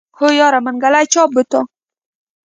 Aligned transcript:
هو 0.17 0.27
يره 0.39 0.59
منګلی 0.65 1.05
چا 1.13 1.23
بوته. 1.33 1.59